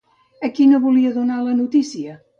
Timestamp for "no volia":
0.71-1.13